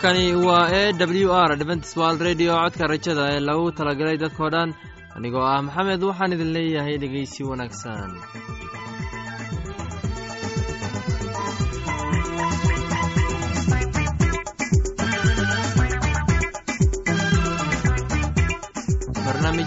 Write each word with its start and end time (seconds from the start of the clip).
halkani 0.00 0.34
waa 0.46 0.68
e 0.70 0.92
w 0.92 1.32
r 1.32 1.56
dventstwald 1.56 2.20
redio 2.22 2.52
codka 2.62 2.86
rajada 2.86 3.24
ee 3.34 3.40
lagu 3.48 3.72
talagalay 3.78 4.16
dadkoo 4.22 4.50
dhan. 4.54 4.70
Anigoo 5.16 5.42
ah 5.42 5.62
maxamed 5.66 6.02
waxaan 6.08 6.32
idin 6.36 6.52
leeyahay 6.56 6.96
dhegeysi 7.02 7.42
wanaagsan 7.50 8.10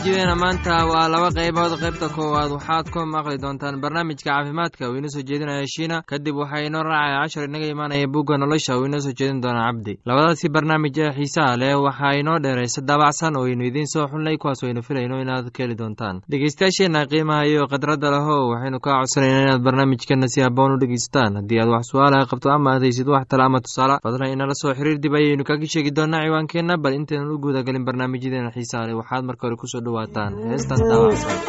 barnaamijyadeena 0.03 0.35
maanta 0.35 0.85
waa 0.85 1.07
laba 1.09 1.29
qaybood. 1.31 1.77
Qaybta 1.79 2.09
koowaad 2.09 2.51
waxaad 2.51 2.89
ku 2.89 2.99
maqli 3.05 3.37
doontaan 3.37 3.79
barnaamijka 3.81 4.23
caafimaadka 4.31 4.89
uu 4.89 4.97
inoo 4.97 5.09
soo 5.09 5.21
jeedinaya 5.21 5.65
shiina. 5.67 6.01
Kadib 6.01 6.35
waxaa 6.35 6.65
inoo 6.65 6.83
raacaya 6.83 7.21
cashar 7.21 7.43
inaga 7.49 7.65
imaanaya 7.67 8.07
bugga 8.07 8.37
nolosha 8.37 8.77
uu 8.79 8.85
inoo 8.85 8.99
soo 8.99 9.13
jeedin 9.13 9.41
doona 9.41 9.61
cabdi 9.69 9.99
labadaasi 10.05 10.49
barnaamij 10.49 10.97
ee 10.97 11.11
xiisaha 11.13 11.57
leh 11.57 11.75
waxaa 11.77 12.17
inoo 12.17 12.39
dheeraysa 12.39 12.81
daabacsan 12.81 13.35
oo 13.37 13.45
aynu 13.45 13.63
idiin 13.65 13.87
soo 13.87 14.07
xulnay 14.07 14.37
kuwaas 14.37 14.63
aynu 14.63 14.81
filayno 14.81 15.21
inaad 15.21 15.51
ka 15.51 15.63
heli 15.63 15.75
doontaan. 15.77 16.21
Dhegeystayaasheenna 16.29 17.05
qiimaha 17.05 17.45
iyo 17.45 17.67
khadradda 17.67 18.09
leho 18.11 18.49
waxaynu 18.49 18.79
kaa 18.79 18.99
codsanayna 19.01 19.41
inaad 19.41 19.61
barnaamijkana 19.63 20.27
si 20.27 20.41
haboon 20.41 20.71
u 20.75 20.77
dhegeysataan 20.81 21.35
haddii 21.35 21.59
aad 21.61 21.69
wax 21.69 21.85
su'aalaha 21.91 22.25
qabto 22.25 22.49
ama 22.49 22.73
aad 22.73 22.81
haysid 22.81 23.07
wax 23.07 23.27
tala 23.29 23.45
ama 23.45 23.59
tusaale 23.61 23.99
fadlan 24.03 24.33
inala 24.33 24.53
soo 24.53 24.73
xiriir 24.73 24.97
dib 24.99 25.13
ayaynu 25.13 25.43
kaga 25.43 25.65
sheegi 25.67 25.91
doonaa 25.91 26.23
ciwaankeenna. 26.25 26.77
Bal 26.77 26.93
intaynan 26.93 27.29
u 27.31 27.37
guudagelin 27.37 27.85
barnaamijyadeena 27.85 28.49
xiisaha 28.51 28.87
leh 28.87 28.95
waxaad 28.97 29.23
marka 29.25 29.47
hore 29.47 29.55
ku 29.55 29.67
soo 29.67 29.81
dhawaataan 29.91 30.33
heestan 30.49 30.79
daawacsan 30.89 31.39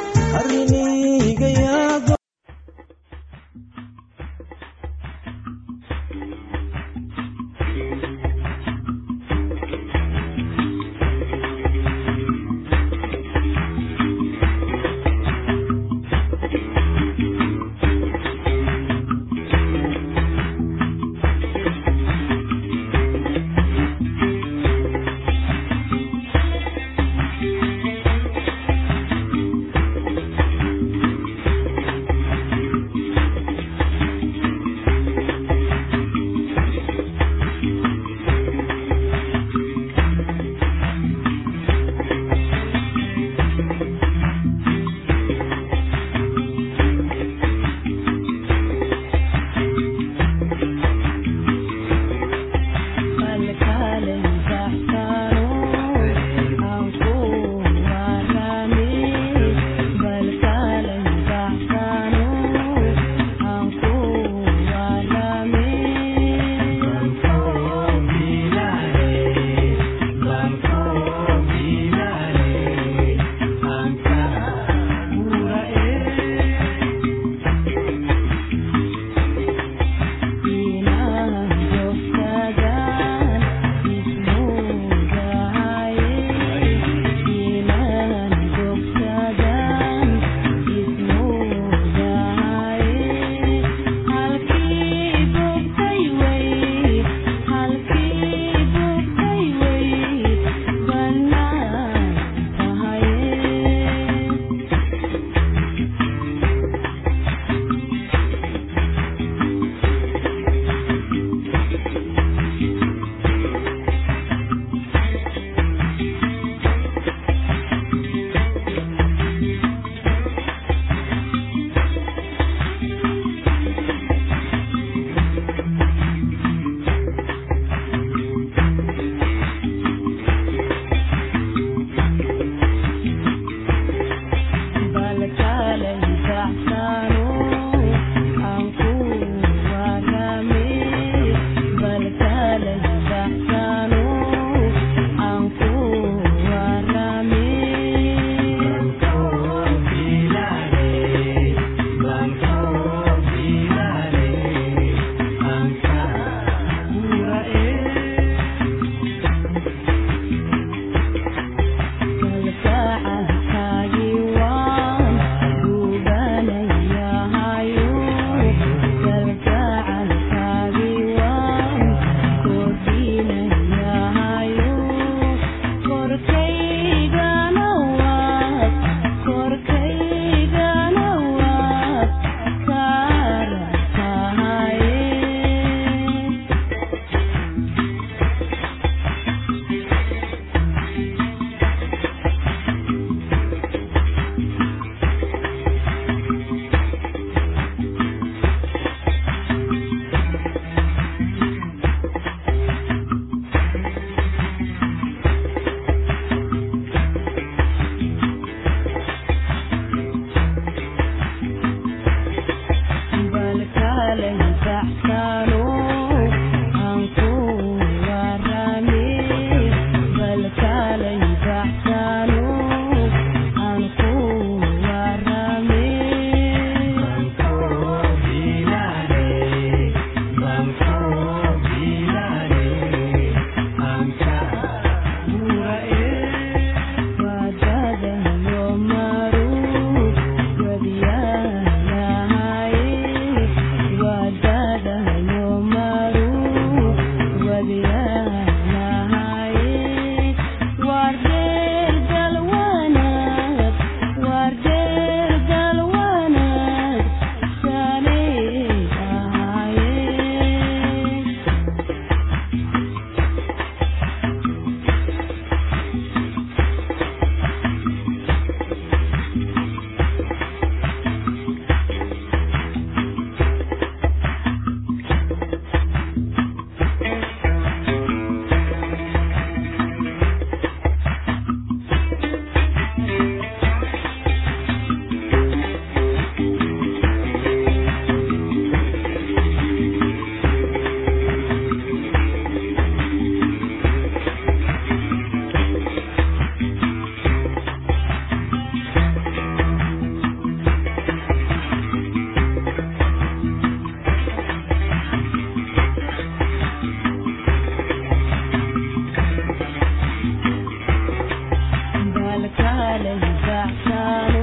لك 312.43 312.61
على 312.61 313.13
البعثان 313.13 314.42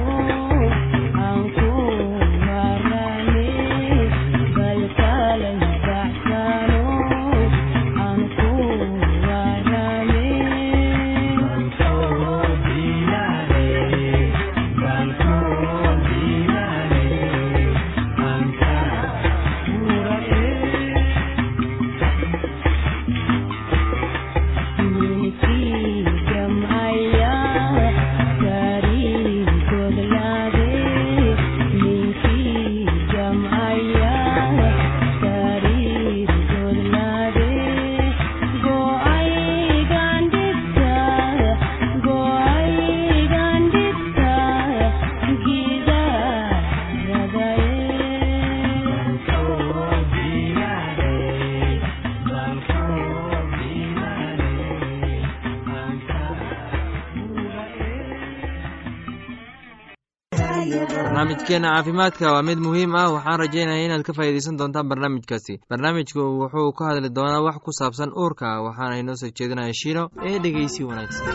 barnaamijkeena 60.78 61.68
caafimaadka 61.74 62.32
waa 62.32 62.42
mid 62.42 62.58
muhiim 62.58 62.94
ah. 62.94 63.10
Waxaan 63.14 63.38
rajaynaya 63.42 63.84
inaad 63.84 64.02
ka 64.06 64.12
faa'iidaysan 64.12 64.58
doontaan 64.58 64.88
barnaamijkaasi. 64.88 65.54
Barnaamijku 65.70 66.20
wuxuu 66.42 66.72
ka 66.78 66.84
hadli 66.88 67.10
doonaa 67.18 67.42
wax 67.46 67.56
ku 67.64 67.70
saabsan 67.80 68.12
uurka 68.22 68.62
waxaana 68.66 69.00
inoo 69.02 69.16
soo 69.20 69.30
jeedinaya 69.38 69.74
shiino 69.80 70.04
ee 70.28 70.38
dhegeysi 70.44 70.84
wanaagsan 70.84 71.26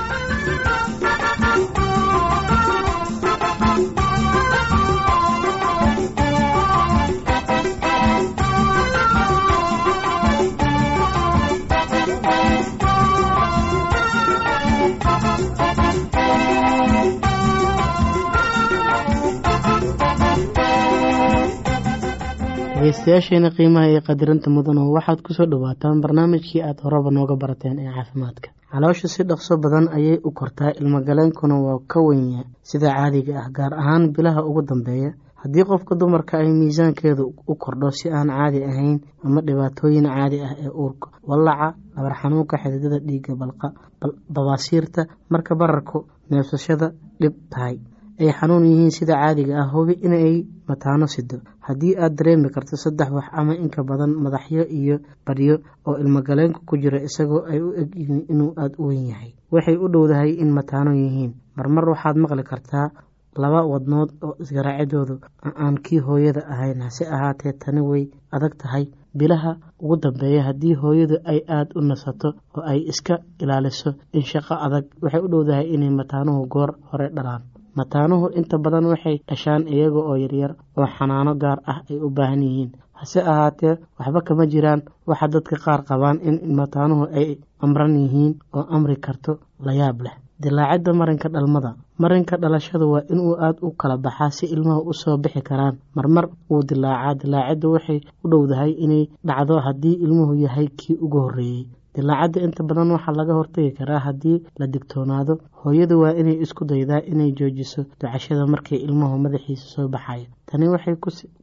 dhegeystayaasheena 22.86 23.50
qiimaha 23.58 23.88
iyo 23.90 24.02
qadirinta 24.06 24.50
mudano 24.54 24.86
waxaad 24.94 25.22
ku 25.26 25.34
soo 25.34 25.46
dhawaataan 25.50 26.02
barnaamijkii 26.06 26.62
aad 26.62 26.78
horeba 26.86 27.10
nooga 27.12 27.34
barateen 27.36 27.80
ee 27.82 27.90
caafimaadka. 27.90 28.50
Caloosha 28.72 29.08
si 29.08 29.24
dhaqso 29.26 29.58
badan 29.58 29.90
ayay 29.90 30.20
u 30.24 30.30
kortaa 30.32 30.70
ilmagaleenkuna 30.80 31.56
waa 31.66 31.80
ka 31.88 32.00
wenya 32.06 32.44
sida 32.62 32.94
caadiga 32.94 33.42
ah 33.42 33.50
gaar 33.50 33.74
ahaan 33.74 34.14
bilaha 34.14 34.46
ugu 34.46 34.62
dambeeya. 34.62 35.14
Haddii 35.42 35.66
qofka 35.66 35.96
dumarka 35.98 36.38
ay 36.38 36.50
miisaankeedu 36.54 37.34
u 37.48 37.56
kordho 37.56 37.90
si 37.92 38.10
aan 38.10 38.30
caadi 38.30 38.62
ahayn 38.64 39.02
ama 39.26 39.42
dhibaatooyin 39.42 40.06
caadi 40.06 40.38
ah 40.46 40.54
ee 40.62 40.70
uurka 40.70 41.10
wallaca 41.26 41.74
dhabar 41.96 42.14
xanuunka 42.22 42.56
xididada 42.62 43.00
dhiigga 43.08 43.34
balqa 43.36 43.68
babaasiirta 44.30 45.02
marka 45.30 45.56
bararku 45.56 46.06
neefsashada 46.30 46.94
dhib 47.22 47.34
tahay 47.50 47.80
ay 48.20 48.30
xanuun 48.38 48.66
yihiin 48.70 48.92
sida 48.98 49.14
caadiga 49.22 49.54
ah. 49.62 49.68
Hubi 49.74 49.94
inay 50.06 50.46
mataano 50.68 51.08
sido 51.08 51.38
haddii 51.68 51.96
aad 51.98 52.14
dareemi 52.18 52.50
karto 52.56 52.76
saddex 52.78 53.10
wax 53.12 53.28
ama 53.40 53.54
inka 53.56 53.84
badan 53.84 54.12
madaxyo 54.24 54.64
iyo 54.80 54.98
badhyo 55.26 55.56
oo 55.88 55.98
ilmagaleenka 56.02 56.60
ku 56.68 56.78
jira 56.78 57.00
isagoo 57.08 57.44
ay 57.52 57.60
u 57.62 57.74
eg 57.82 57.90
yihiin 57.96 58.26
inuu 58.32 58.54
aada 58.58 58.76
u 58.80 58.88
weyn 58.88 59.08
yahay. 59.12 59.32
Waxay 59.52 59.76
u 59.78 59.88
dhowdahay 59.94 60.32
in 60.44 60.50
mataano 60.58 60.92
yihiin. 60.96 61.32
Marmar 61.58 61.86
waxaad 61.90 62.18
maqli 62.18 62.44
kartaa 62.44 62.88
laba 63.36 63.62
wadnood 63.72 64.10
oo 64.24 64.36
isgaraacidoodu 64.44 65.16
aan 65.64 65.76
kii 65.86 66.00
hooyada 66.08 66.42
ahayn. 66.54 66.82
Hase 66.82 67.04
ahaatee 67.16 67.54
tani 67.60 67.82
way 67.82 68.04
adag 68.32 68.56
tahay. 68.62 68.86
Bilaha 69.16 69.52
ugu 69.80 69.96
dambeeya 70.04 70.44
haddii 70.48 70.76
hooyadu 70.76 71.16
ay 71.32 71.40
aada 71.48 71.72
u 71.76 71.82
nasato 71.82 72.30
oo 72.58 72.64
ay 72.72 72.80
iska 72.92 73.20
ilaaliso 73.40 73.90
in 74.14 74.22
shaqo 74.32 74.56
adag 74.66 74.86
waxay 75.04 75.22
u 75.26 75.28
dhowdahay 75.28 75.68
inay 75.76 75.90
mataanuhu 76.00 76.48
goor 76.48 76.72
hore 76.92 77.08
dhalaan 77.16 77.44
mataanuhu 77.78 78.28
inta 78.40 78.58
badan 78.64 78.86
waxay 78.92 79.18
dhashaan 79.28 79.68
iyaga 79.68 80.00
oo 80.10 80.16
yaryar 80.24 80.52
oo 80.78 80.88
xanaano 80.96 81.32
gaar 81.44 81.60
ah 81.72 81.80
ay 81.90 81.98
u 82.00 82.10
baahan 82.18 82.42
yihiin. 82.48 82.72
Hase 83.00 83.20
ahaatee 83.32 83.76
waxba 84.00 84.20
kama 84.28 84.46
jiraan. 84.52 84.82
Waxa 85.08 85.28
dadka 85.34 85.56
qaar 85.66 85.82
qabaan 85.90 86.18
in 86.28 86.36
mataanuhu 86.60 87.06
ay 87.20 87.28
amran 87.64 87.94
yihiin 88.02 88.34
oo 88.56 88.64
amri 88.76 88.96
karto 89.06 89.32
layaab 89.66 90.00
leh. 90.06 90.16
Dilaacidda 90.42 90.92
marinka 91.00 91.28
dhalmada. 91.32 91.72
Marinka 92.00 92.36
dhalashadu 92.42 92.86
waa 92.94 93.04
inuu 93.12 93.36
aada 93.40 93.60
u 93.64 93.72
kala 93.80 93.96
baxaa 93.98 94.32
si 94.38 94.46
ilmaha 94.56 94.82
u 94.84 94.94
soo 94.94 95.18
bixi 95.18 95.42
karaan. 95.42 95.76
Marmar 95.96 96.26
wuu 96.50 96.64
dilaacaa. 96.70 97.14
Dilaaciddu 97.22 97.68
waxay 97.76 98.00
u 98.24 98.28
dhowdahay 98.32 98.72
inay 98.84 99.04
dhacdo 99.28 99.56
haddii 99.66 99.96
ilmuhu 100.04 100.34
yahay 100.44 100.68
kii 100.80 100.98
ugu 101.06 101.20
horreeyey 101.24 101.64
dilaacadda 101.96 102.40
inta 102.48 102.62
badan 102.70 102.92
waxaa 102.96 103.16
laga 103.20 103.34
hortagi 103.40 103.72
karaa 103.78 104.00
haddii 104.08 104.38
la 104.60 104.66
digtoonaado. 104.74 105.34
Hooyadu 105.64 105.96
waa 106.02 106.14
inay 106.22 106.38
isku 106.46 106.66
daydaa 106.66 107.02
inay 107.12 107.32
joojiso 107.38 107.82
ducashada 108.00 108.46
markii 108.54 108.80
ilmuhu 108.86 109.16
madaxiisa 109.24 109.66
soo 109.74 109.88
baxayo. 109.88 110.26
Tani 110.48 110.68
waxay 110.74 110.96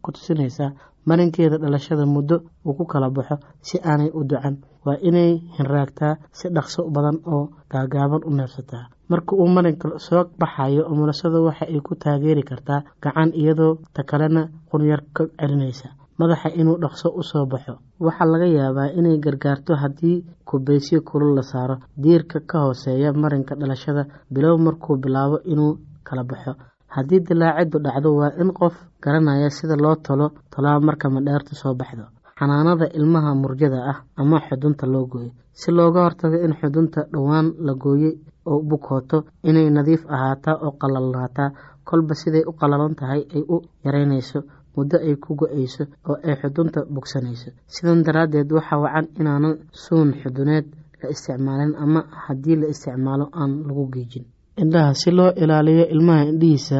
ku 0.02 0.10
tusinaysaa 0.12 0.70
marinkeeda 1.06 1.56
dhalashada 1.58 2.06
muddo 2.06 2.36
uu 2.66 2.74
ku 2.78 2.84
kala 2.86 3.10
baxo 3.10 3.36
si 3.60 3.76
aanay 3.90 4.10
u 4.14 4.20
ducan 4.30 4.56
waa 4.86 4.98
inay 5.08 5.30
hinraagtaa 5.56 6.14
si 6.38 6.48
dhaqso 6.54 6.80
badan 6.94 7.18
oo 7.26 7.48
gaagaaban 7.72 8.22
u 8.28 8.30
neefsataa. 8.36 8.84
Marka 9.10 9.32
uu 9.36 9.48
marinka 9.56 9.98
soo 9.98 10.24
baxayo 10.40 10.82
umulasada 10.92 11.40
waxa 11.46 11.64
ay 11.66 11.80
ku 11.86 11.94
taageeri 12.02 12.42
kartaa 12.50 12.80
gacan 13.02 13.30
iyadoo 13.34 13.78
ta 13.94 14.02
kalena 14.10 14.42
qunyar 14.70 15.00
ka 15.16 15.22
celinaysa 15.40 15.88
madaxa 16.22 16.48
inuu 16.60 16.76
dhaqso 16.82 17.08
u 17.20 17.22
soo 17.30 17.44
baxo. 17.52 17.74
Waxaa 18.06 18.26
laga 18.32 18.46
yaabaa 18.58 18.94
inay 18.98 19.16
gargaarto 19.24 19.74
haddii 19.82 20.24
kubaysyo 20.48 21.00
kulul 21.08 21.34
la 21.36 21.42
saaro. 21.42 21.76
Diirka 22.02 22.40
ka 22.50 22.58
hooseeya 22.64 23.12
marinka 23.12 23.54
dhalashada 23.60 24.02
bilow 24.30 24.56
markuu 24.58 24.96
bilaabo 25.02 25.36
inuu 25.52 25.78
kala 26.06 26.22
baxo. 26.24 26.52
Haddii 26.94 27.20
dilaaciddu 27.28 27.78
dhacdo 27.84 28.08
waa 28.20 28.32
in 28.40 28.50
qof 28.52 28.74
garanaya 29.02 29.50
sida 29.50 29.76
loo 29.76 29.94
talo 29.96 30.26
tolaa 30.52 30.80
marka 30.80 31.08
madheertu 31.10 31.54
soo 31.54 31.74
baxdo. 31.74 32.04
Xanaanada 32.38 32.86
ilmaha 32.98 33.34
murjada 33.34 33.78
ah 33.92 33.98
ama 34.16 34.40
xudunta 34.46 34.86
loo 34.86 35.06
gooyo. 35.06 35.30
Si 35.52 35.70
looga 35.70 36.00
hortago 36.04 36.36
in 36.44 36.52
xudunta 36.60 37.00
dhowaan 37.12 37.46
la 37.66 37.72
gooyey 37.74 38.12
oo 38.50 38.60
bukooto 38.68 39.18
inay 39.48 39.70
nadiif 39.70 40.02
ahaataa 40.14 40.56
oo 40.66 40.72
qalalnaataa 40.80 41.48
kolba 41.88 42.14
siday 42.14 42.44
u 42.46 42.52
qalalan 42.60 42.94
tahay 43.00 43.22
ay 43.36 43.42
u 43.54 43.56
yaraynayso 43.84 44.40
muddo 44.76 44.96
ay 45.06 45.14
ku 45.24 45.34
go'ayso 45.40 45.84
oo 46.08 46.16
ay 46.26 46.34
xudunta 46.40 46.80
bogsanayso. 46.94 47.50
Sidan 47.74 48.02
daraaddeed 48.06 48.48
waxaa 48.56 48.78
wacan 48.84 49.06
inaanan 49.20 49.54
suun 49.82 50.08
xuduneed 50.22 50.66
la 51.02 51.06
isticmaalin 51.14 51.72
ama 51.84 52.00
haddii 52.24 52.56
la 52.60 52.66
isticmaalo 52.74 53.24
aan 53.40 53.52
lagu 53.66 53.84
geejin 53.94 54.24
indhaha 54.62 54.94
si 55.00 55.10
loo 55.10 55.30
ilaaliyo 55.42 55.84
ilmaha 55.94 56.22
indhihiisa 56.32 56.78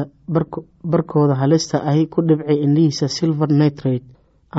barkooda 0.91 1.35
halista 1.41 1.77
ahi 1.89 2.03
ku 2.13 2.21
dhibcay 2.27 2.57
indhihiisa 2.65 3.07
silver 3.17 3.49
nitrate 3.61 4.05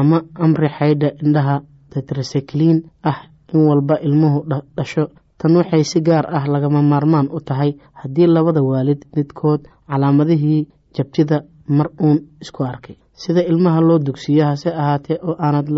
ama 0.01 0.19
amri 0.45 0.69
xaydha 0.79 1.09
indhaha 1.25 1.57
tetrasekliin 1.93 2.79
ah 3.11 3.19
in 3.55 3.61
walba 3.69 3.97
ilmuhu 4.07 4.39
dhasho. 4.77 5.05
Tan 5.39 5.57
waxay 5.57 5.85
si 5.91 6.01
gaar 6.07 6.27
ah 6.37 6.45
lagama 6.53 6.81
maarmaan 6.83 7.29
u 7.37 7.39
tahay 7.49 7.71
haddii 8.01 8.27
labada 8.27 8.63
waalid 8.63 9.01
midkood 9.17 9.61
calaamadihii 9.89 10.61
jabtida 10.97 11.37
mar 11.77 11.89
uun 12.05 12.19
isku 12.43 12.63
arkay 12.65 12.97
sida 13.23 13.43
ilmaha 13.51 13.81
loo 13.81 13.99
dugsiyo 14.07 14.45
hase 14.51 14.71
ahaatee 14.83 15.19
oo 15.29 15.35
aanad 15.47 15.69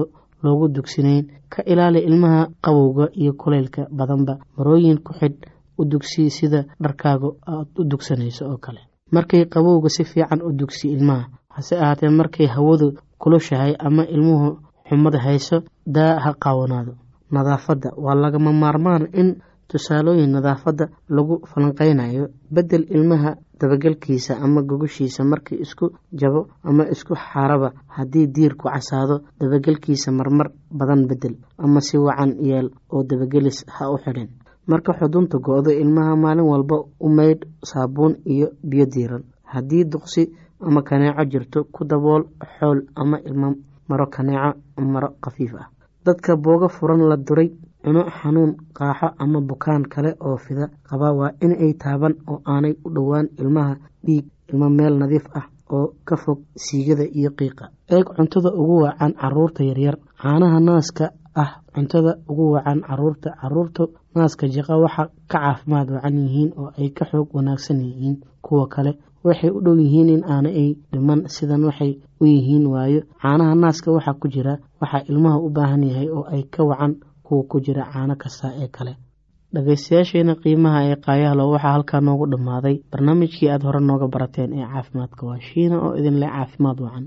loogu 0.42 0.68
dugsinayn 0.68 1.24
ka 1.52 1.62
ilaali 1.72 1.98
ilmaha 2.08 2.40
qabowga 2.64 3.06
iyo 3.20 3.32
kulaylka 3.32 3.82
badanba. 3.98 4.34
Marooyin 4.56 4.98
ku 5.06 5.12
xidh 5.12 5.40
u 5.78 5.84
dugsi 5.84 6.30
sida 6.30 6.60
dharkaaga 6.82 7.28
aad 7.46 7.68
u 7.80 7.84
dugsanayso 7.84 8.44
oo 8.50 8.58
kale. 8.64 8.80
Markay 9.12 9.44
qabowga 9.54 9.88
si 9.88 10.04
fiican 10.04 10.40
u 10.42 10.52
dugsi 10.52 10.88
ilmaha 10.94 11.24
hase 11.54 11.74
ahaatee 11.82 12.08
markay 12.20 12.46
hawadu 12.46 12.88
kulushahay 13.18 13.74
ama 13.78 14.04
ilmuhu 14.04 14.48
xumad 14.88 15.14
hayso 15.24 15.56
daa 15.86 16.18
ha 16.24 16.30
qaawanaado. 16.44 16.92
Nadaafadda 17.30 17.90
waa 17.96 18.14
lagama 18.14 18.52
maarmaan 18.52 19.08
in 19.12 19.28
tusaalooyin 19.68 20.30
nadaafadda 20.32 20.88
lagu 21.08 21.40
falanqeynayo 21.50 22.28
bedel 22.50 22.84
ilmaha 22.96 23.34
dabagelkiisa 23.60 24.36
ama 24.44 24.62
gogoshiisa 24.62 25.24
markii 25.24 25.58
isku 25.64 25.86
jabo 26.12 26.48
ama 26.62 26.84
isku 26.94 27.14
xaaraba 27.14 27.72
haddii 27.96 28.26
diirku 28.26 28.68
casaado 28.68 29.20
dabagelkiisa 29.40 30.12
marmar 30.12 30.48
badan 30.70 31.06
bedel 31.08 31.34
ama 31.58 31.80
si 31.80 31.98
wacan 31.98 32.36
yeel 32.48 32.70
oo 32.92 33.02
dabagelis 33.02 33.64
ha 33.68 33.90
u 33.90 33.96
xidhin. 33.98 34.28
Marka 34.66 34.92
xudunta 34.98 35.38
go-do 35.38 35.70
ilmaha 35.70 36.16
maalin 36.16 36.44
walba 36.52 36.76
u 37.00 37.08
maydh 37.08 37.44
saabuun 37.64 38.16
iyo 38.24 38.48
biyo 38.62 38.86
diiran 38.86 39.22
haddii 39.44 39.84
duqsi 39.84 40.22
ama 40.60 40.82
kaneeco 40.82 41.24
jirto 41.24 41.64
ku 41.72 41.84
dabool 41.84 42.24
xool 42.58 42.78
ama 42.96 43.18
ilmo 43.28 43.54
maro 43.88 44.06
kaneeco 44.06 44.58
maro 44.76 45.08
khafiif 45.22 45.54
ah. 45.54 45.68
Dadka 46.04 46.36
boogo 46.36 46.68
furan 46.68 47.00
la 47.08 47.16
duray 47.16 47.50
cuno 47.86 48.02
xanuun 48.18 48.50
qaaxo 48.78 49.08
ama 49.22 49.40
bukaan 49.40 49.82
kale 49.92 50.10
oo 50.26 50.36
fida. 50.44 50.66
Qaba 50.88 51.08
waa 51.18 51.30
in 51.44 51.52
ay 51.64 51.72
taaban 51.82 52.14
oo 52.30 52.38
aanay 52.52 52.74
u 52.84 52.88
dhowaan 52.94 53.26
ilmaha 53.40 53.74
dhiig 54.06 54.24
ilmo 54.50 54.68
meel 54.78 54.94
nadiif 54.98 55.26
ah 55.38 55.46
oo 55.70 55.86
ka 56.08 56.16
fog 56.16 56.38
siigada 56.64 57.04
iyo 57.18 57.30
qiiqa. 57.38 57.64
Eeg 57.94 58.06
cuntada 58.16 58.50
ugu 58.60 58.76
wacan 58.84 59.12
carruurta 59.20 59.62
yaryar. 59.64 59.96
Caanaha 60.22 60.58
naaska 60.60 61.06
ah 61.42 61.50
cuntada 61.74 62.12
ugu 62.30 62.44
wacan 62.54 62.80
carruurta 62.88 63.30
carruurta 63.40 63.82
naaska 64.16 64.44
jiqa 64.54 64.74
waxa 64.84 65.02
ka 65.30 65.38
caafimaad 65.38 65.88
wacan 65.94 66.16
yihiin 66.22 66.50
oo 66.58 66.70
ay 66.78 66.88
ka 66.96 67.04
xoog 67.10 67.28
wanaagsan 67.36 67.78
yihiin 67.86 68.16
kuwa 68.42 68.66
kale. 68.74 68.92
Waxay 69.26 69.50
u 69.50 69.60
dhow 69.64 69.74
yihiin 69.78 70.08
in 70.14 70.22
aana 70.24 70.48
ay 70.48 70.68
dhiman 70.92 71.20
sidan 71.34 71.62
waxay 71.68 71.92
u 72.20 72.24
yihiin 72.26 72.66
waayo. 72.66 73.00
Caanaha 73.22 73.54
naaska 73.62 73.88
waxaa 73.96 74.18
ku 74.20 74.26
jira 74.28 74.54
waxaa 74.80 75.02
ilmaha 75.10 75.38
u 75.38 75.48
baahan 75.56 75.82
yahay 75.90 76.08
oo 76.10 76.24
ay 76.34 76.42
ka 76.54 76.62
wacan 76.70 76.92
kuwa 77.26 77.42
ku 77.50 77.56
jira 77.66 77.84
caano 77.92 78.14
kasta 78.22 78.48
ee 78.62 78.68
kale. 78.76 78.92
Dhagaystayaasheena 79.54 80.34
qiimaha 80.42 80.80
ee 80.90 80.96
qaayahlo 81.06 81.44
waxaa 81.54 81.72
halkaa 81.76 82.00
noogu 82.06 82.26
dhammaaday. 82.32 82.76
Barnaamijkii 82.92 83.48
aad 83.52 83.62
hore 83.66 83.80
nooga 83.88 84.06
barateen 84.14 84.50
ee 84.60 84.66
caafimaadka 84.72 85.22
waa 85.28 85.40
shiina 85.48 85.76
oo 85.86 85.92
idin 86.00 86.16
leh 86.22 86.30
caafimaad 86.36 86.78
wacan. 86.84 87.04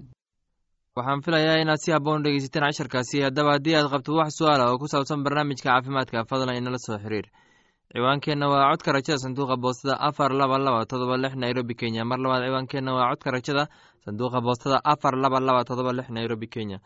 Waxaan 0.97 1.21
filayaa 1.25 1.61
inaad 1.63 1.79
si 1.83 1.91
habboon 1.95 2.23
dhegeysateen 2.23 2.63
casharkaasi 2.67 3.17
haddaba 3.25 3.51
haddii 3.55 3.75
aad 3.79 3.88
qabto 3.93 4.11
wax 4.19 4.31
su'aala 4.39 4.63
oo 4.71 4.77
ku 4.81 4.88
saabsan 4.93 5.23
barnaamijka 5.25 5.67
caafimaadka 5.69 6.25
fadlan 6.29 6.57
inala 6.61 6.77
soo 6.85 6.97
xiriir. 7.03 7.27
Ciwaankeenna 7.93 8.45
waa 8.53 8.69
codka 8.71 8.91
rajada 8.95 9.17
sanduuqa 9.23 9.55
boostada 9.63 9.95
afar 10.07 10.31
laba 10.39 10.57
laba 10.65 10.85
todoba 10.91 11.15
lix 11.23 11.33
nairobi 11.43 11.73
kenya. 11.79 12.05
Mar 12.09 12.19
labaad 12.23 12.43
ciwaankeenna 12.47 12.91
waa 12.97 13.09
codka 13.11 13.29
rajada 13.35 13.63
sanduuqa 14.05 14.39
boostada 14.45 14.77
afar 14.93 15.13
laba 15.23 15.39
laba 15.47 15.61
todoba 15.69 15.91
lix 15.97 16.07
nairobi 16.09 16.47
kenya 16.55 16.77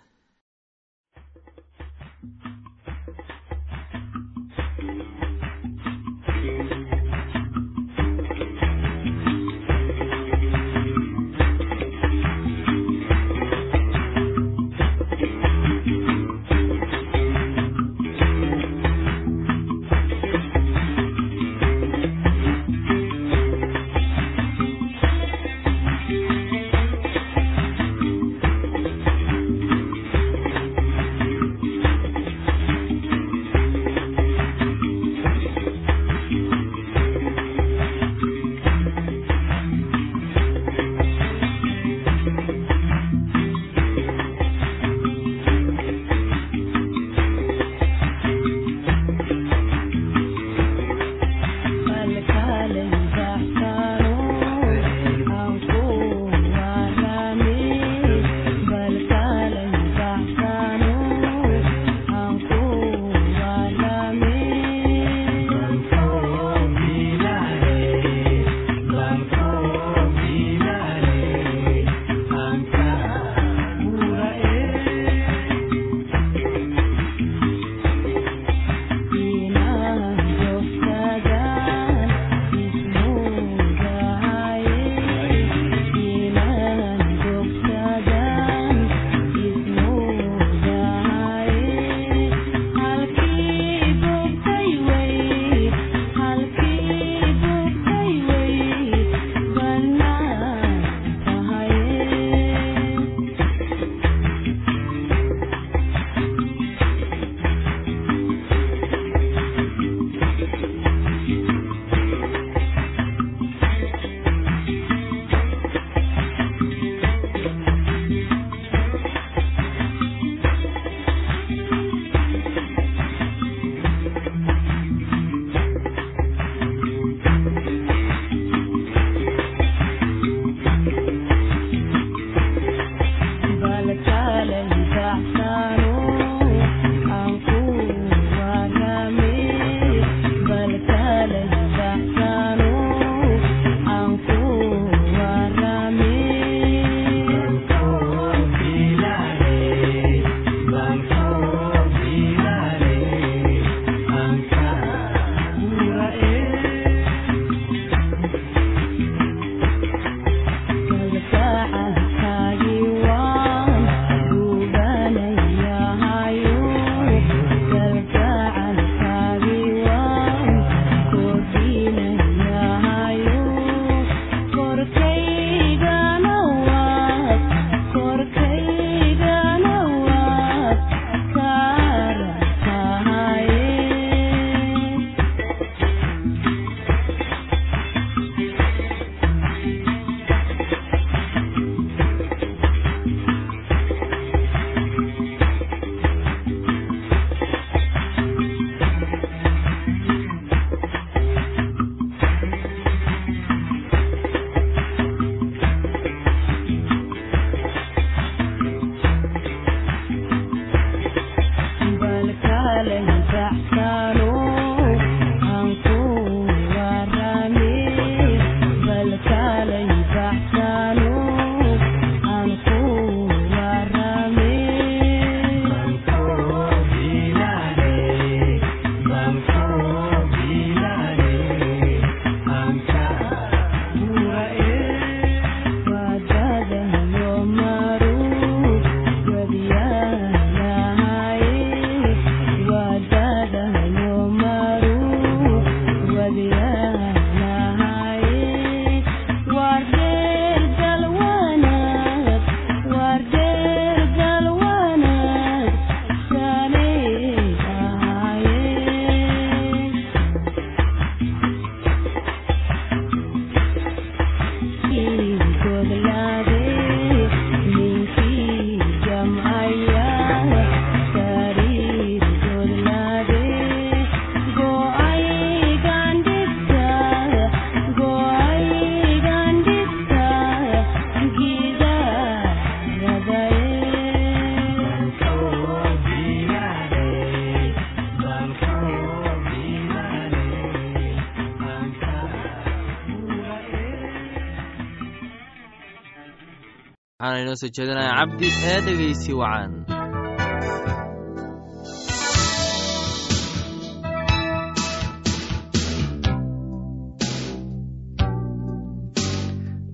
waxaana 297.23 297.41
inoo 297.43 297.55
soo 297.61 297.71
jeedinaya 297.75 298.11
cabdi 298.19 298.47
ee 298.71 298.79
dhegeysi 298.85 299.31
wacan 299.41 299.71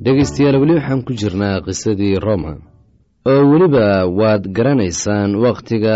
dhegaystayaal 0.04 0.58
weli 0.62 0.74
waxaan 0.80 1.02
ku 1.08 1.12
jirnaa 1.22 1.62
qisadii 1.66 2.16
roma. 2.26 2.54
Oo 3.30 3.42
weliba 3.52 3.86
waad 4.20 4.44
garanaysaan 4.58 5.32
wakhtiga 5.46 5.96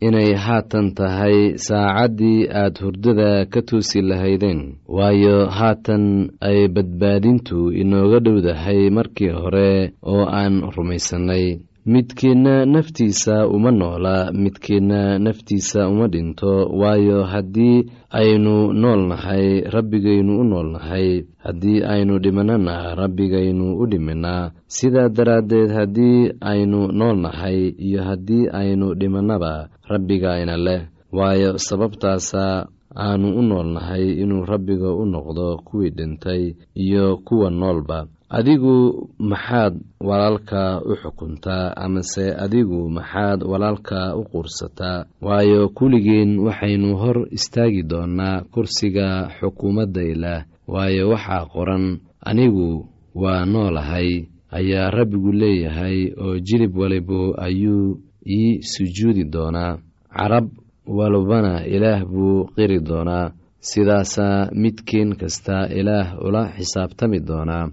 inay 0.00 0.34
haatan 0.34 0.94
tahay 0.94 1.56
saacaddii 1.66 2.48
aad 2.62 2.74
hurdada 2.82 3.46
ka 3.52 3.60
toosi 3.62 4.02
lahaydeen. 4.02 4.60
Waayo 4.88 5.46
haatan 5.58 6.30
ay 6.40 6.68
badbaadintu 6.68 7.72
inooga 7.72 8.18
dhowdahay 8.20 8.90
markii 8.90 9.28
hore 9.32 9.92
oo 10.02 10.24
aan 10.40 10.62
rumaysannay 10.76 11.58
midkiinna 11.86 12.66
naftiisa 12.66 13.46
uma 13.48 13.70
noola 13.70 14.32
midkiinna 14.32 15.18
naftiisa 15.18 15.88
uma 15.88 16.08
dhinto 16.08 16.66
waayo 16.80 17.22
haddii 17.22 17.86
aynu 18.10 18.72
nool 18.72 19.06
nahay 19.08 19.60
rabbigaynu 19.60 20.40
u 20.40 20.44
nool 20.44 20.68
nahay 20.72 21.22
haddii 21.44 21.82
aynu 21.92 22.18
dhimannana 22.18 22.94
rabbigaynu 22.94 23.78
u 23.78 23.86
dhiminaa 23.86 24.50
sidaa 24.66 25.08
daraaddeed 25.08 25.70
haddii 25.70 26.30
aynu 26.40 26.80
nool 26.92 27.16
nahay 27.20 27.68
iyo 27.78 28.02
haddii 28.02 28.48
aynu 28.52 28.94
dhimannaba 28.94 29.68
rabbigayna 29.88 30.56
leh. 30.56 30.82
Waayo 31.12 31.58
sababtaasa 31.58 32.66
aanu 32.96 33.28
u 33.38 33.42
nool 33.42 33.66
nahay 33.72 34.12
inuu 34.22 34.44
rabbiga 34.44 34.90
u 34.94 35.04
noqdo 35.06 35.56
kuwii 35.64 35.90
dhintay 35.90 36.54
iyo 36.74 37.16
kuwa 37.16 37.50
noolba 37.50 38.06
adigu 38.28 39.08
maxaad 39.18 39.74
walaalka 40.00 40.82
u 40.90 40.94
xukuntaa 41.02 41.76
amase 41.76 42.34
adigu 42.44 42.88
maxaad 42.90 43.42
walaalka 43.50 44.16
u 44.16 44.22
quursataa 44.24 45.04
waayo 45.22 45.68
kulligeen 45.68 46.38
waxaynu 46.46 46.96
hor 46.96 47.18
istaagi 47.30 47.82
doonnaa 47.82 48.42
kursiga 48.52 49.28
xukuumadda 49.38 50.02
ilaah. 50.02 50.42
Waayo 50.66 51.08
waxaa 51.10 51.46
qoran 51.54 51.84
anigu 52.28 52.86
waa 53.14 53.44
noolahay 53.46 54.26
ayaa 54.50 54.90
rabbigu 54.90 55.32
leeyahay 55.32 55.98
oo 56.24 56.38
jilib 56.38 56.76
walibu 56.76 57.34
ayuu 57.38 57.98
ii 58.26 58.62
sujuudi 58.62 59.24
doonaa. 59.24 59.78
Carab 60.16 60.46
walbana 60.86 61.62
ilaah 61.66 62.02
buu 62.04 62.44
qiri 62.56 62.80
doonaa. 62.80 63.30
Sidaasaa 63.60 64.50
midkiin 64.52 65.14
kasta 65.16 65.66
ilaah 65.78 66.18
ula 66.26 66.42
xisaabtami 66.56 67.20
doonaa 67.20 67.70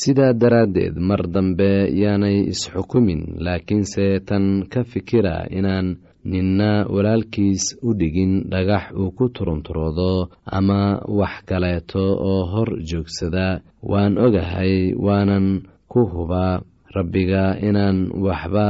sidaa 0.00 0.32
daraaddeed 0.42 0.94
mar 1.08 1.22
dambe 1.34 1.70
yaanay 2.02 2.38
isxukumin 2.52 3.22
laakiinse 3.44 4.06
tan 4.28 4.46
ka 4.72 4.80
fikira 4.92 5.36
inaan 5.58 5.88
ninna 6.32 6.70
walaalkiis 6.94 7.64
u 7.86 7.94
dhigin 7.98 8.32
dhagax 8.52 8.84
uu 9.00 9.10
ku 9.16 9.24
turunturoodo 9.36 10.12
ama 10.58 10.80
wax 11.18 11.34
kaleeto 11.48 12.04
oo 12.30 12.42
hor 12.52 12.70
joogsada 12.88 13.48
waan 13.90 14.14
ogahay 14.26 14.74
waanan 15.06 15.46
ku 15.92 16.00
hubaa 16.12 16.54
rabbiga 16.96 17.44
inaan 17.68 17.98
waxba 18.26 18.66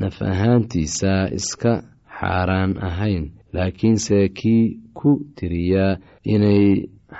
naf 0.00 0.16
ahaantiisa 0.32 1.12
iska 1.38 1.72
xaaraan 2.18 2.72
ahayn 2.88 3.24
laakiinse 3.56 4.18
kii 4.38 4.64
ku 4.98 5.10
tiriya 5.36 5.86
inay 6.34 6.64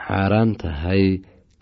xaaraan 0.05 0.51
tahay 0.61 1.05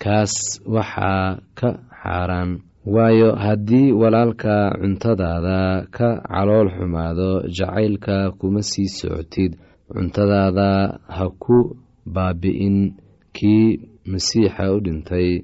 kaas 0.02 0.34
waxaa 0.74 1.38
ka 1.58 1.68
xaaraan. 2.06 2.50
Waayo 2.94 3.34
haddii 3.34 3.90
walaalka 4.00 4.78
cuntadaada 4.80 5.86
ka 5.90 6.08
calool 6.22 6.68
xumaado 6.76 7.30
jacaylka 7.56 8.30
kuma 8.38 8.62
sii 8.62 8.88
socotid. 8.98 9.52
Cuntadaada 9.90 10.70
ha 11.16 11.24
ku 11.42 11.58
baabi'in 12.14 12.94
kii 13.36 13.66
masiixa 14.10 14.70
u 14.74 14.78
dhintay. 14.84 15.42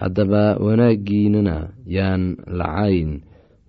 Haddaba 0.00 0.60
wanaaggiinana 0.64 1.56
yaan 1.96 2.36
lacayn. 2.58 3.10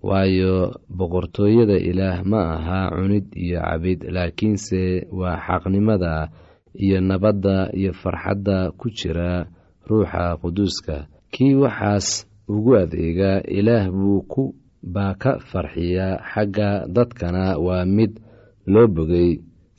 Waayo 0.06 0.76
boqortooyada 0.98 1.78
ilaah 1.89 2.19
ma 2.32 2.41
aha 2.56 2.80
cunid 2.93 3.26
iyo 3.34 3.58
cabid 3.63 4.00
laakiinse 4.15 5.08
waa 5.19 5.39
xaqnimada 5.45 6.30
iyo 6.78 7.00
nabadda 7.02 7.71
iyo 7.74 7.91
farxadda 8.02 8.58
ku 8.78 8.89
jira 8.98 9.48
ruuxa 9.89 10.38
quduuska 10.41 11.08
kii 11.36 11.56
waxaas 11.63 12.08
ugu 12.54 12.71
adeega 12.84 13.32
ilaah 13.58 13.86
buu 13.91 14.21
ku 14.32 14.43
baa 14.93 15.13
ka 15.21 15.32
farxiya 15.50 16.08
xagga 16.32 16.69
dadkana 16.95 17.58
waa 17.65 17.86
mid 17.86 18.12
loo 18.74 18.88
bogay. 18.95 19.32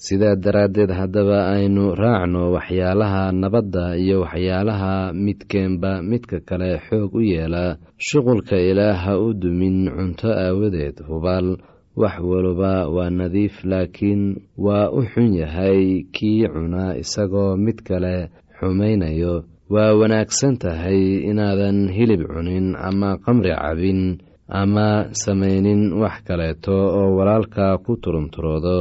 Sidaa 0.04 0.36
daraaddeed 0.36 0.90
haddaba 0.92 1.38
aynu 1.56 1.84
raacno 1.96 2.52
waxyaalaha 2.54 3.32
nabadda 3.32 3.96
iyo 3.96 4.16
waxyaalaha 4.24 5.12
midkeenba 5.24 6.02
midka 6.10 6.40
kale 6.48 6.70
xoog 6.86 7.14
u 7.16 7.20
yeela. 7.32 7.64
Shuqulka 8.06 8.56
ilaah 8.70 8.96
ha 9.04 9.12
u 9.26 9.32
dumin 9.40 9.88
cunto 9.96 10.28
aawadeed 10.28 10.96
hubaal. 11.08 11.56
Wax 11.96 12.16
waliba 12.30 12.72
waa 12.92 13.10
nadiif 13.10 13.64
laakiin 13.64 14.22
waa 14.64 14.90
u 14.92 15.00
xun 15.12 15.32
yahay 15.40 16.04
kii 16.12 16.44
cuna 16.52 16.92
isagoo 17.02 17.56
mid 17.56 17.78
kale 17.88 18.28
xumaynayo 18.60 19.34
waa 19.74 19.92
wanaagsan 20.00 20.56
tahay 20.62 21.26
inaadan 21.30 21.90
hilib 21.96 22.22
cunin 22.32 22.76
ama 22.88 23.18
qamri 23.24 23.50
cabin 23.50 24.00
ama 24.48 25.10
samaynin 25.22 25.82
wax 26.00 26.16
kaleeto 26.26 26.76
oo 26.98 27.16
walaalka 27.18 27.78
ku 27.84 27.92
turunturoodo. 28.02 28.78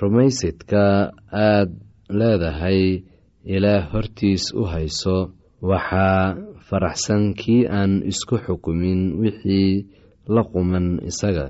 Rumaysidka 0.00 1.14
aad 1.30 1.70
leedahay 2.18 3.06
ilaah 3.54 3.86
hortiis 3.94 4.44
u 4.60 4.62
hayso. 4.72 5.18
Waxaa 5.62 6.34
faraxsan 6.68 7.34
kii 7.40 7.62
aan 7.70 8.02
isku 8.10 8.36
xukumin 8.44 9.00
wixii 9.22 9.86
la 10.34 10.42
quman 10.50 10.98
isaga. 11.10 11.46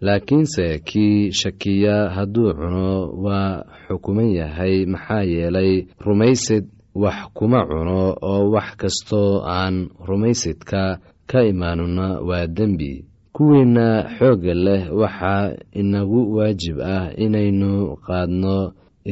Laakiinse 0.00 0.78
kii 0.88 1.32
shakiya 1.40 1.96
hadduu 2.16 2.54
cuno 2.54 3.10
waa 3.24 3.66
xukuman 3.86 4.30
yahay 4.30 4.86
maxaa 4.86 5.26
yeelay 5.32 5.72
rumaysid 6.06 6.64
wax 7.02 7.18
kuma 7.36 7.60
cuno 7.70 8.00
oo 8.30 8.50
wax 8.54 8.68
kastoo 8.80 9.42
aan 9.56 9.76
rumaysidka 10.08 10.82
ka 11.30 11.38
imaanuna 11.50 12.06
waa 12.28 12.46
dembi. 12.56 12.92
Kuwiinna 13.34 13.86
xoogga 14.18 14.54
leh 14.66 14.82
waxaa 15.00 15.44
inagu 15.80 16.20
waajib 16.36 16.76
ah 16.96 17.04
inaynu 17.24 17.96
qaadno 18.06 18.56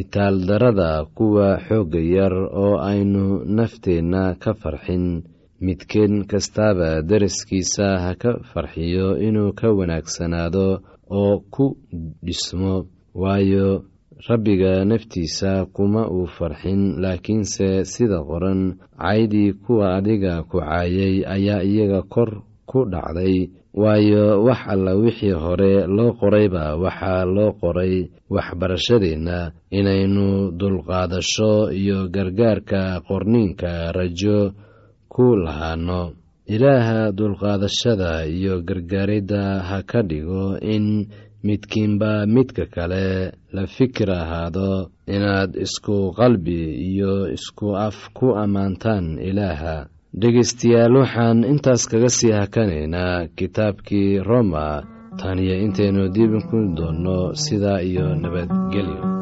itaaldarada 0.00 1.04
kuwa 1.16 1.48
xoogga 1.68 2.00
yar 2.14 2.32
oo 2.64 2.78
aynu 2.90 3.44
nafteenna 3.56 4.34
ka 4.42 4.54
farxin. 4.54 5.22
Midkeen 5.60 6.14
kastaaba 6.30 7.02
daraskiisa 7.02 7.86
ha 8.04 8.12
ka 8.22 8.30
farxiyo 8.52 9.16
inuu 9.26 9.52
ka 9.58 9.68
wanaagsanaado 9.78 10.66
oo 11.10 11.34
ku 11.54 11.76
dhismo. 12.24 12.74
Waayo 13.22 13.84
rabbiga 14.28 14.84
naftiisa 14.84 15.66
kuma 15.72 16.08
uu 16.10 16.26
farxin 16.26 16.96
laakiinse 17.02 17.84
sida 17.84 18.24
qoran 18.24 18.80
caydii 18.96 19.52
kuwa 19.52 19.96
adiga 20.00 20.42
ku 20.48 20.56
caayay 20.60 21.20
ayaa 21.26 21.62
iyaga 21.62 22.02
kor 22.08 22.30
ku 22.66 22.84
dhacday. 22.88 23.50
Waayo 23.76 24.40
wax 24.44 24.60
alla 24.72 24.96
wixii 24.96 25.36
hore 25.36 25.84
loo 25.86 26.16
qorayba 26.16 26.80
waxaa 26.80 27.24
loo 27.28 27.52
qoray. 27.60 28.08
Waxbarashadeenna 28.32 29.52
inaynu 29.70 30.50
dulqaadasho 30.56 31.70
iyo 31.76 32.08
gargaarka 32.08 33.00
qorniinka 33.04 33.92
rajo 33.92 34.56
ku 35.12 35.36
lahaano. 35.36 36.16
Ilaaha 36.48 37.12
dulqaadashada 37.12 38.24
iyo 38.26 38.62
gargaaridda 38.64 39.60
ha 39.68 39.82
ka 39.82 40.00
dhigo 40.02 40.56
in 40.62 41.06
midkiinba 41.46 42.26
midka 42.34 42.64
kale 42.74 43.32
la 43.54 43.64
fikir 43.66 44.10
ahaado 44.10 44.90
inaad 45.14 45.50
isku 45.64 45.96
qalbi 46.18 46.60
iyo 46.90 47.12
isku 47.36 47.68
af 47.86 47.96
ku 48.16 48.26
ammaantaan 48.42 49.06
ilaaha. 49.28 49.76
Dhegaystayaal 50.20 50.94
waxaan 51.00 51.38
intaas 51.52 51.82
kaga 51.90 52.08
sii 52.18 52.32
hakanaynaa 52.40 53.26
kitaabkii 53.36 54.18
roma. 54.28 54.82
Tan 55.20 55.38
iyo 55.44 55.54
intaynu 55.64 56.02
diibin 56.14 56.44
ku 56.50 56.58
doonno 56.76 57.18
sidaa 57.44 57.80
iyo 57.90 58.06
nabadgelyo 58.22 59.15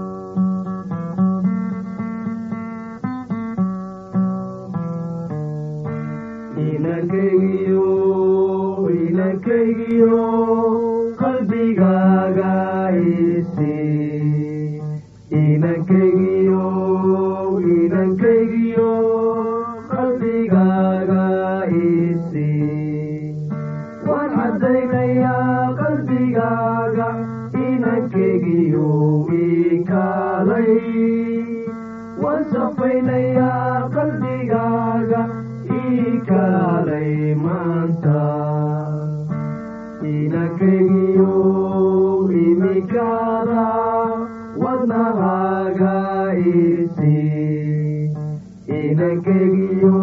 inakaygiyo 49.15 49.99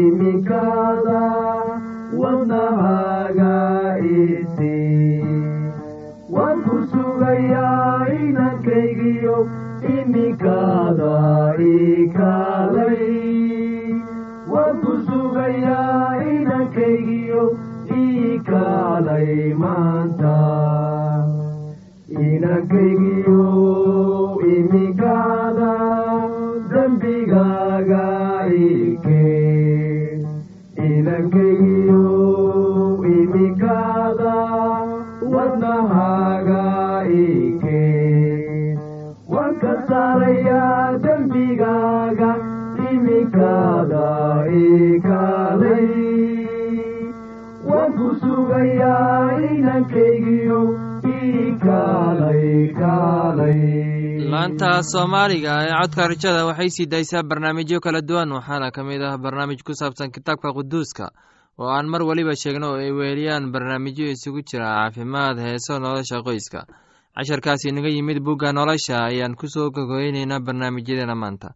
imikaada 0.00 1.22
wadnahaaga 2.20 3.54
isi 4.16 4.76
waan 6.34 6.58
ku 6.66 6.76
sugayaa 6.92 8.04
inankaygiyo 8.26 9.36
imikaada 9.96 11.14
ii 11.60 12.08
kaalay 12.16 13.00
waan 14.52 14.76
ku 14.84 14.92
sugayaa 15.08 16.20
inankaygiyo 16.36 17.42
ii 18.02 18.38
kaalay 18.50 19.32
maanta 19.64 20.36
inankaygiyo 22.28 23.33
sugayaa 48.20 49.38
inankaygiyo 49.54 50.60
ii 51.14 51.52
kaalay 51.64 52.68
kaalay 52.80 53.93
laanta 54.34 54.70
soomaaliga 54.92 55.52
ee 55.64 55.72
codka 55.80 56.02
rajada 56.12 56.46
waxay 56.48 56.70
sii 56.76 56.86
daysaa 56.92 57.22
barnaamijyo 57.30 57.78
kala 57.84 58.00
duwan 58.08 58.32
waxaana 58.36 58.70
ka 58.76 58.82
mid 58.88 59.02
ah 59.02 59.16
barnaamij 59.24 59.60
ku 59.66 59.72
saabsan 59.80 60.10
kitaabka 60.14 60.52
quduuska 60.56 61.06
oo 61.58 61.68
aan 61.76 61.86
mar 61.92 62.02
weliba 62.08 62.34
sheegno 62.42 62.66
oo 62.72 62.78
ay 62.84 62.90
weeliyaan 62.98 63.52
barnaamijyo 63.52 64.06
isugu 64.14 64.40
jira 64.48 64.66
caafimaad 64.74 65.36
heeso 65.38 65.78
nolosha 65.78 66.22
qoyska. 66.26 66.60
Casharkaasi 67.16 67.68
inaga 67.68 67.88
yimid 67.88 68.18
bugga 68.26 68.52
nolosha 68.52 68.96
ayaan 69.10 69.34
ku 69.38 69.46
soo 69.48 69.70
gogoyneynaa 69.70 70.40
barnaamijyadeena 70.46 71.14
maanta. 71.14 71.48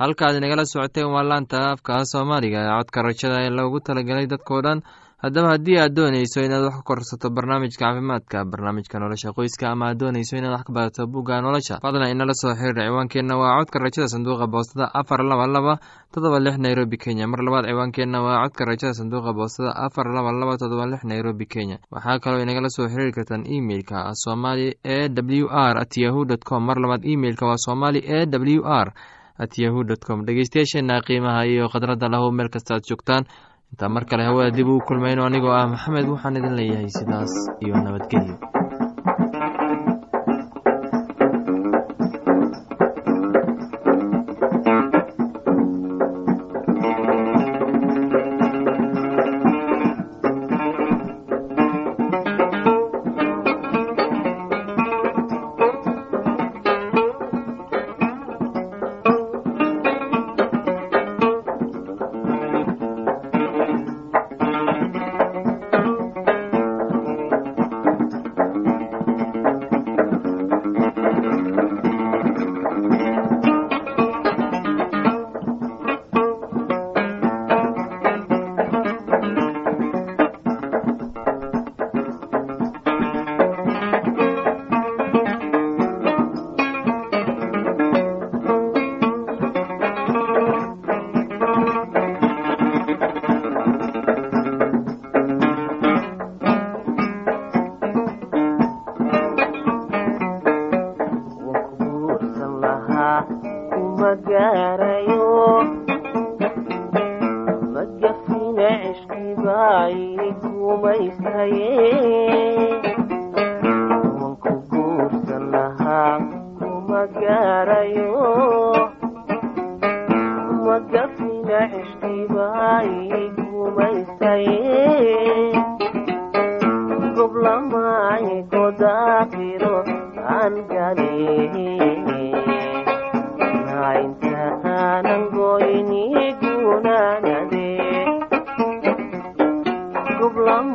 Halkaad 0.00 0.36
inagala 0.40 0.64
socoteen 0.64 1.10
waa 1.14 1.22
laanta 1.30 1.58
afka 1.72 2.04
soomaaliga 2.12 2.58
ee 2.64 2.72
codka 2.78 3.02
rajada 3.02 3.38
ee 3.44 3.50
loogu 3.50 3.80
talagelay 3.80 4.26
dadkao 4.26 4.62
dhan 4.64 4.78
haddaba 5.22 5.48
haddii 5.54 5.76
aad 5.78 5.94
doonayso 5.96 6.40
inaad 6.42 6.64
wax 6.66 6.74
ka 6.76 6.82
korsato 6.82 7.30
barnaamijka 7.30 7.78
caafimaadka 7.84 8.44
barnaamijka 8.44 8.98
nolosha 8.98 9.30
qoyska 9.36 9.70
ama 9.70 9.86
aad 9.88 9.98
doonayso 10.00 10.36
inaad 10.36 10.52
wax 10.56 10.64
ka 10.66 10.72
barato 10.72 11.06
bugga 11.06 11.40
nolosha 11.40 11.78
fadlan 11.82 12.10
inala 12.10 12.34
soo 12.34 12.54
xiriir 12.58 12.74
ciwaankeenna 12.88 13.34
waa 13.38 13.54
codka 13.58 13.78
rajada 13.78 14.08
sanduuqa 14.08 14.46
boostada 14.50 14.90
afar 14.94 15.20
laba 15.24 15.46
laba 15.46 15.78
todoba 16.12 16.38
lix 16.40 16.58
nairobi 16.58 16.96
kenya. 16.98 17.26
Mar 17.30 17.40
labaad 17.46 17.64
ciwaankeenna 17.70 18.18
waa 18.22 18.42
codka 18.44 18.64
rajada 18.64 18.94
sanduuqa 18.98 19.32
boostada 19.32 19.70
afar 19.86 20.06
laba 20.16 20.32
laba 20.32 20.56
todoba 20.58 20.86
lix 20.90 21.04
nairobi 21.04 21.46
kenya. 21.46 21.78
Waxaa 21.90 22.18
kaloo 22.18 22.42
inagala 22.42 22.68
soo 22.68 22.88
xiriiri 22.90 23.12
kartaan 23.12 23.46
emeilka 23.46 24.10
somali 24.24 24.74
e 24.82 25.08
w 25.08 25.46
r 25.48 25.78
at 25.78 25.96
yahu 25.96 26.24
dt 26.24 26.42
com. 26.44 26.66
Mar 26.66 26.78
labaad 26.82 27.04
emeilka 27.06 27.46
waa 27.46 27.56
somali 27.66 27.98
e 28.02 28.26
w 28.26 28.62
r 28.66 28.92
at 29.38 29.54
yahu 29.58 29.84
dt 29.84 30.02
com. 30.06 30.24
Dhegeystayaasheena 30.26 31.00
qiimaha 31.06 31.46
iyo 31.46 31.68
khadradda 31.68 32.08
lahu 32.08 32.32
meel 32.32 32.50
kasta 32.50 32.74
aad 32.74 32.82
joogtaan 32.88 33.24
intaa 33.72 33.88
mar 33.94 34.04
kale 34.10 34.22
hawada 34.28 34.50
dib 34.56 34.68
ugu 34.68 34.84
kulmayno 34.88 35.22
anigoo 35.28 35.54
ah 35.58 35.66
maxamed 35.72 36.06
waxaan 36.12 36.36
idin 36.40 36.54
leeyahay 36.58 36.88
sidaas 36.98 37.32
iyo 37.64 37.74
nabadgelyo 37.84 38.34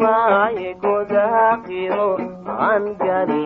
maaye 0.01 0.69
godaaqiro 0.83 2.07
aan 2.69 2.85
gale 3.03 3.45